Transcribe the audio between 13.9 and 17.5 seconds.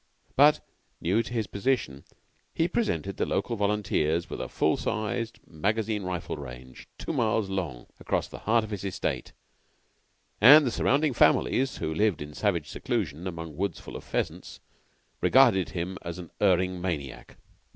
of pheasants, regarded him as an erring maniac.